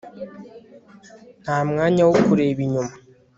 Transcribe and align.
nta 1.43 1.57
mwanya 1.69 2.03
wo 2.07 2.15
kureba 2.25 2.59
inyuma 2.65 2.93